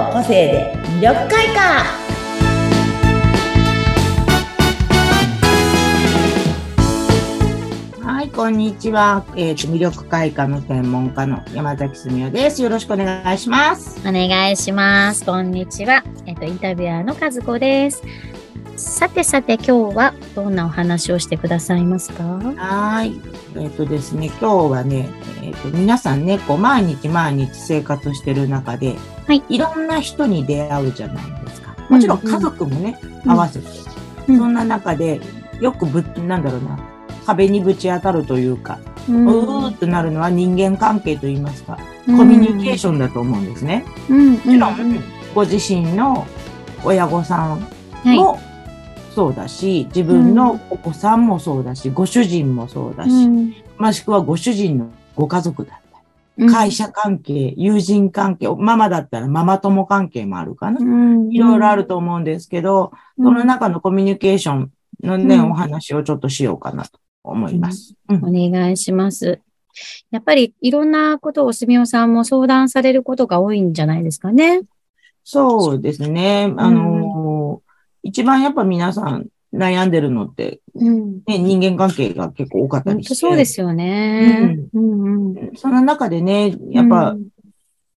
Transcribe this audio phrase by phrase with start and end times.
[0.00, 1.84] の個性で魅力開花
[8.02, 9.24] はい、こんにちは。
[9.36, 12.62] えっ、と、魅力開花の専門家の山崎すみおです。
[12.62, 13.98] よろしくお願いします。
[14.00, 15.24] お願いします。
[15.24, 16.02] こんにちは。
[16.26, 18.02] えっと、インタビュアーの和子です。
[18.80, 22.24] さてさて、今日はどんなお話をしてくださいますか？
[22.56, 23.12] はい。
[23.56, 25.10] えっ、とですね、今日はね、
[25.42, 29.42] えっ、と、皆さんね、こう、毎日毎日生活してる中で、はい。
[29.50, 31.76] いろんな人に出会うじゃないですか。
[31.90, 33.66] もちろんうんうん家族もね、うん合わせて。
[34.28, 35.20] うんそんな中で、
[35.60, 36.78] よくぶ、なんだろうな、
[37.26, 38.78] 壁にぶち当たるというか、
[39.10, 43.84] ううーっとなるのは人間関係といいますか、コミュニケーションだと思うんですね。
[44.08, 44.32] うん。
[44.32, 45.02] もちろん、
[45.34, 46.26] ご自身の
[46.82, 47.60] 親御さん
[48.04, 48.49] はい。
[49.20, 55.98] もそうだし、自分のお子さんもそうだし、ご主人もそうだし、うんもしくはご主人のご家族だった
[56.38, 60.80] り、うん会社関係、友人関係、ママだったらママ友関係もあるかな。
[60.80, 64.70] うんいろいろあると思うんですけど、うんその中のコミュニケーション
[65.02, 67.94] のね、うんお話をちょっとしようかなと思います。
[68.08, 69.40] うんお願いします。
[70.10, 74.62] やっぱりいろんなことをすみおさんも相談されることが多いんじゃないですかね。
[75.24, 76.52] そうですね。
[76.56, 77.69] あのー
[78.02, 81.22] 一番やっぱ皆さん悩んでるのって、うん。
[81.26, 83.14] ね、人間関係が結構多かった本りして。
[83.14, 84.56] 当そうですよね。
[84.72, 85.56] うんうん。
[85.56, 87.28] その中でね、やっぱ、うん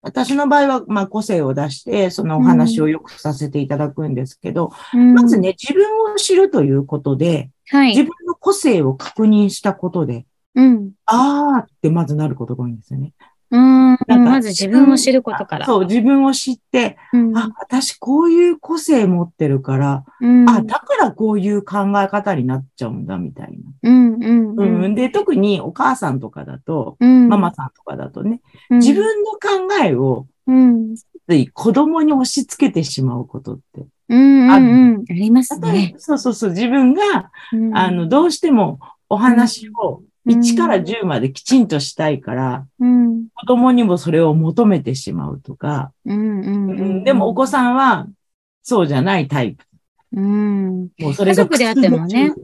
[0.00, 7.88] 私の場合は、まあ、個性を出して、そのお話をよくさせていただくんですけど、うんまずね、自分を知るということで、はい。
[7.88, 10.24] 自分の個性を確認したことで、
[10.54, 10.92] うん。
[11.04, 13.12] あーってまずなることが多いんですよね。
[13.50, 13.98] うん。
[14.06, 15.66] まず自分を知ることから。
[15.66, 17.36] そう、自分を知って、うん。
[17.36, 20.48] あ、私こういう個性持ってるから、うん。
[20.48, 24.64] あ、だからこういう考え方になっちゃうんだ、みたいうんうんな。
[24.64, 24.94] ううんん。
[24.94, 27.28] で、特にお母さんとかだと、うん。
[27.28, 28.40] ママさんとかだとね、
[28.70, 29.38] うん自分の考
[29.82, 30.94] えをうん。
[30.96, 33.86] つい子供に押し付けてしまうことって。
[34.10, 35.04] うんうんあうん。
[35.08, 35.92] ありますね。
[35.94, 38.78] ばそうそうそう、自分が、うんあの、どうしても
[39.08, 43.28] お話をうん1から10まできちんとしたいから、うん。
[43.34, 45.92] 子供にもそれを求めてしまうとか。
[46.04, 48.06] でもお子さんは
[48.62, 49.64] そうじゃないタイプ。
[50.12, 50.88] うん。
[50.98, 52.34] もうそれが家族であってもね。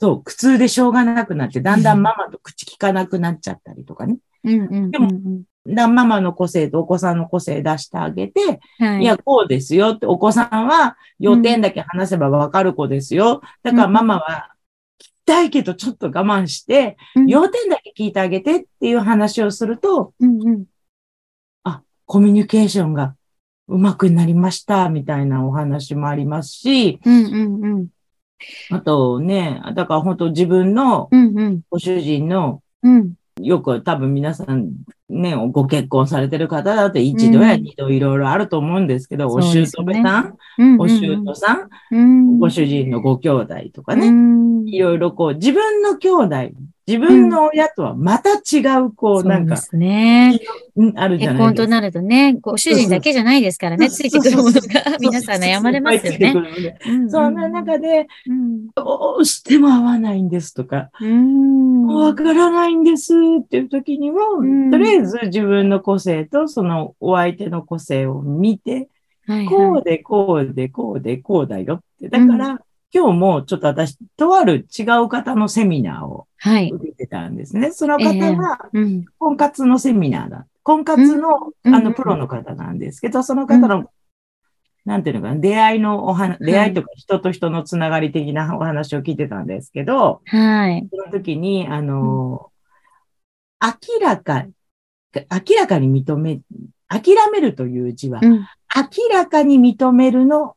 [0.00, 4.18] そう、苦痛でしょうがなくなって、だんだんママと口聞かなくなっちゃったりとかね。
[4.42, 4.58] で
[4.98, 8.86] もうんだんママの個性とお子さんの個性出してあげて、うん。
[8.86, 9.02] はい。
[9.02, 13.40] いや、こうですよって、お子さんは要点だけ話せばわかる子ですよ。
[13.62, 14.50] だからママは
[15.24, 20.64] 聞きたいけどちょっと我慢して、うん要点だけ聞いてあげてっていう話をすると、うんうん。
[22.06, 23.16] コミュニケーションが
[23.66, 27.88] うまくなりました、みたいなお話もありますし、うんうんうん。
[28.70, 31.60] あとね、だから本当自分のうんうん。
[31.70, 33.14] ご主人の、うん。
[33.40, 34.72] よく多分皆さん
[35.10, 40.80] ね、ご結婚されてる方だと一度やうん二度いろいろあると思うんですけど、おそうですよね姑さん、うん。
[40.80, 42.38] お姑さん、うん。
[42.38, 44.66] ご主人のご兄弟とかうね、ん。
[44.66, 46.36] いろいろこう自分の兄弟、
[46.86, 50.38] 自分の親とはまた違う、こうそうなんか、ですね。
[50.76, 51.38] うんあるじゃ結ないですか。
[51.38, 54.60] 婚となるとね、ご主人だけじゃないですからね、ついてくるものが
[55.00, 56.34] 皆さん悩まれますよね。
[56.86, 58.66] うんそんな中で、うん。
[58.74, 61.86] どうしても合わないんですとか、うん。
[61.86, 68.72] わからないんですっていう時には、うんとりあえず自分の個性とそのお相手の個性を見て、
[69.26, 72.08] はいはいこうでこうでこうでこうだよって。
[72.10, 72.60] だから、
[72.92, 76.70] 今日もちょっと私、とある違う方のセミナーをはい。
[76.70, 77.72] 受けてたんですね。
[77.72, 78.04] その方
[78.36, 79.04] は、うん。
[79.18, 80.46] 婚活のセミナーだ。
[80.62, 81.28] 婚活の、
[81.64, 83.90] うんうんあの、プロの方なんですけど、その方の、
[84.84, 90.86] なんていうのかな、出会いのお話、い出会いとか人と人のつながり的なお話を聞いてたんですけど、はい。
[90.88, 92.52] その時に、あの、
[93.60, 94.44] 明らか、
[95.30, 96.40] 明らかに認め、
[96.88, 98.32] 諦めるという字は、うん。
[98.32, 100.56] 明らかに認めるの、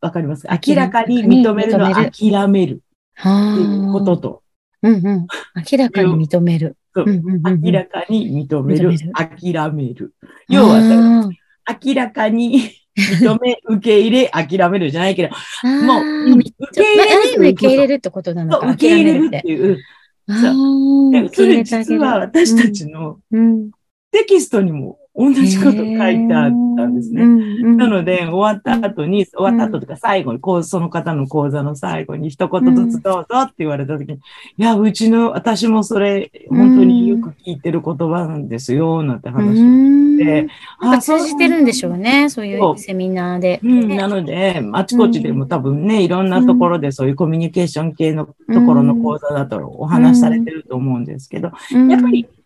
[0.00, 0.58] わかりますか？
[0.66, 2.82] 明らかに認めるの諦める
[3.18, 4.42] っていうことはと、
[4.82, 4.88] あ。
[4.88, 5.26] うんうん。
[5.70, 6.76] 明らかに認める。
[6.94, 10.14] 明らかに認める諦める。
[10.48, 11.30] 要は、は、
[11.84, 15.28] 明らかに 認め、受け入れ、諦めるじゃないけど、
[15.84, 18.66] もう、うん受受け入れる受け入れるってことなのか。
[18.70, 19.78] 受け入れるっ諦ていう。
[20.28, 20.58] めるって。
[21.08, 21.64] あでそれ。
[21.64, 23.70] 実は私たちのうん、
[24.10, 27.26] テキストにも同じこと書いてあったんですね。
[27.26, 40.48] ねなので、終わった後に、終わった後とか最後に、こう、その方の講座の最後に一言ずつどうぞって言われた時に、いや、うちの、私もそれ、本当によく聞いてる言葉なんですよ、なんて話をして、
[40.80, 42.74] なんか通じてるんでしょうね、そういそう。
[42.74, 43.58] うセミナーで。
[43.64, 43.96] うん、ね。
[43.96, 51.50] なので、あちこちでも多分ね、いろんなところでそういうコミュニケーション系のところの講座だとお話しされてると思うんですけど、
[51.88, 52.38] やっぱり、うん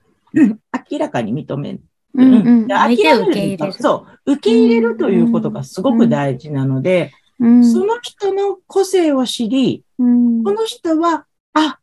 [0.90, 1.78] 明らかに認め
[2.14, 2.68] うんうん。
[2.68, 3.72] 諦め受け入れる。
[3.72, 7.64] そう、受け入れるということがすごく大事なので、うん。
[7.64, 10.44] その人の個性を知り、うん。
[10.44, 11.78] この人は、あ、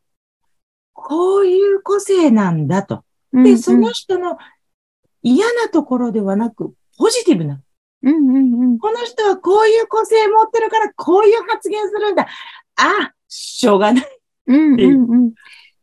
[0.94, 3.04] こういう個性なんだと。
[3.34, 3.60] で、うん。
[3.60, 4.38] その人の
[5.22, 7.62] 嫌なところではなく、ポジティブな。
[8.04, 8.80] うんうんうん。
[8.80, 12.28] この人はこういう個性持ってるから、こういう発言するんだ。
[12.78, 14.20] あ、しょうがない。
[14.48, 15.34] うんうんうん。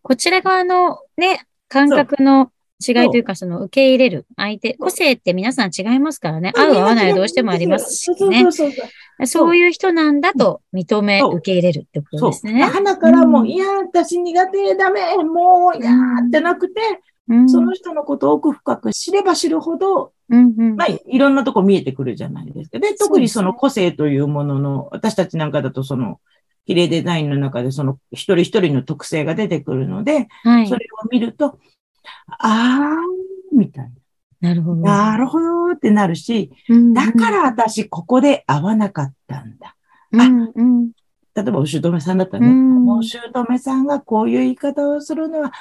[0.03, 2.51] こちら側のね、感覚の
[2.87, 6.53] 違いというか、その受け入れる相手、個性って皆さん違いますからね。
[6.55, 8.49] 合う合わないどうしてもありますしねそうそ。
[8.49, 8.83] うそうそ
[9.19, 9.27] う。
[9.27, 12.31] そういう人なんだと認め、受け入れるってこと。
[12.31, 12.63] ですね。
[12.65, 16.81] 花からもう、うんいや、私苦手、ダメ、もう、いやーってなくて、
[17.29, 22.79] うんその人のことを奥深く知れば知るほど、うんうんまあ、いろんなとこ見えてくるじゃないですか。
[22.79, 26.21] で、特にその個性というものの、私たちなんかだとその、
[26.67, 30.77] 綺麗デザインの中でその一人一人の特性が出てくるので、はいそ。
[30.77, 31.59] れを見ると、
[32.27, 34.49] あー、みたいな。
[34.49, 34.77] なるほど。
[34.83, 39.77] なるほどってなるし、うんだから私ここで合わなかったんだ。
[40.13, 40.91] うんうん
[41.35, 45.53] 例えばお姑さんだったらね、うんお姑さんがこういう言い方をするのは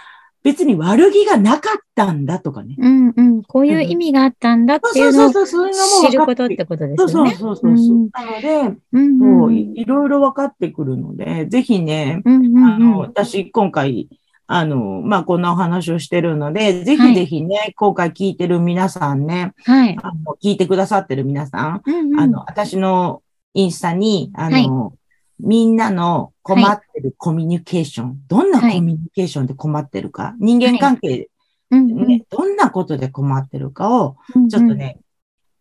[0.43, 2.75] 別に悪気がなかったんだとかね。
[2.77, 7.35] うんうんこういう意味があったんだっていうのをそうそうそう、そういうのも知ることってことでそうそうすよね。
[7.35, 7.95] そうそうそう。
[7.95, 14.07] うんなので、うんそういいろいろ分かってくるので、ぜひね、うんうんあの、うん私今回、
[14.47, 17.09] あの、まあ、こんなお話をしてるので、ぜはい。
[17.09, 19.97] ひぜひね、今回聞いてる皆さんね、はい。
[20.01, 22.19] あの聞いてくださってる皆さん、うんうん。
[22.19, 24.93] あの、私のインスタに、あの、
[25.39, 31.29] みんなの困ってるコミュニケーション、どんなコミュニケーションで困ってるか、人間関係、
[31.71, 32.07] うんうん。
[32.07, 34.99] ね、どんなことで困ってるかを、うんちょっとね、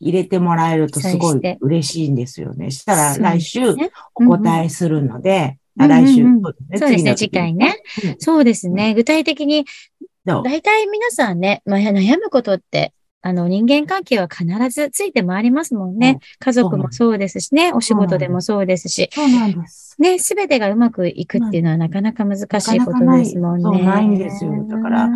[0.01, 2.71] 入れてもらえるとすごい嬉しいんですよね。
[2.71, 7.15] したら来週ねお答えするので、あ来週、うんうんそうですそうですね。
[7.17, 7.77] 次回ね。
[8.05, 8.17] うん。
[8.19, 8.95] そうですね。
[8.95, 9.65] 具体的に、
[10.25, 16.19] 大体皆さんね、まあ、悩むことって、あの、人間関係は必ずついて回りますもんね。
[16.39, 19.97] 家族もそうですしね、お仕事でもそうですし、そうなんです。
[19.99, 23.63] ね、すべてがうまくいくっていうのはなかなか難しいことですもんね。
[23.63, 24.67] なかなかないそうないんですよ。
[24.69, 25.11] だから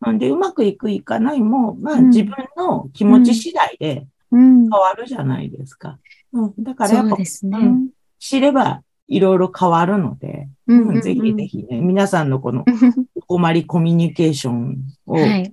[0.00, 2.08] なんで、うまくいくいかないも、まあ、うん。
[2.10, 5.98] 自分の気持ち次第でうん、変わるじゃないですか。
[6.32, 7.58] うん、だからやっぱそうですね。
[7.58, 7.88] うん。
[8.18, 12.64] 知ればいろいろ変わるので、うんうんうんぜひぜひね、皆さんのこの
[13.16, 15.52] お困りコミュニケーションを、はい。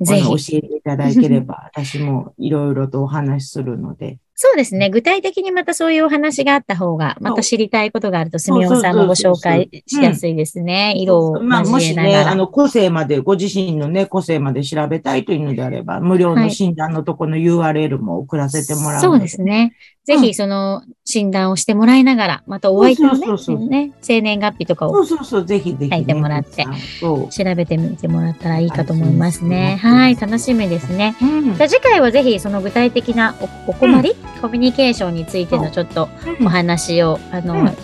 [0.00, 0.22] あぜひ。
[0.22, 4.18] の教えていただければ、 私もいろいろとお話しするので。
[4.40, 4.88] そうですね。
[4.88, 10.94] 具体的にまたそういうお話があった方が、また知りたいことがあると、すみおんさんもご紹介しやすいですね。
[10.96, 12.16] 色をまあ、もしね。
[12.16, 19.00] あの、個性まで、ご自身のね、個性まで調べたいというのであれば、無料の診断のところの URL も送らせてもらうので。
[19.00, 19.72] そうですね。
[20.08, 25.04] ぜひ、その診断をしてもらいながら、またお相手のそうそうそうそうね、ね、生年月日とかを。
[25.04, 26.64] 書いてもらって。
[27.02, 29.78] 調べてみてもらったらいいかと思いますね。
[29.82, 31.14] はいはい、楽しみですね。
[31.20, 33.34] うんじゃあ次回はぜひその具体的な
[33.66, 36.08] おお困り、コミュニケーションについてのちょっと
[36.42, 37.76] お話を、あの、うん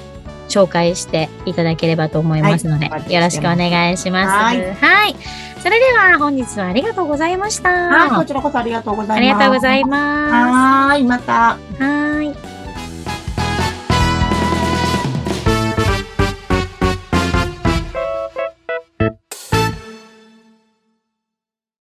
[0.47, 4.29] 紹介していただければと思いますので、はいよろしくお願いします。
[4.29, 4.87] は。
[4.87, 5.15] はいい
[5.65, 7.71] それでは本日はありがとうございました。
[7.71, 9.17] はい、こちらこそありがとうございます。
[9.17, 10.33] ありがとうございます。
[10.35, 11.33] はーい、また。
[11.33, 12.54] はーい。